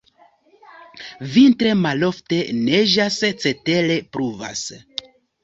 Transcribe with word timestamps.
Vintre 1.33 1.73
malofte 1.81 2.39
neĝas, 2.63 3.19
cetere 3.45 4.01
pluvas. 4.19 4.67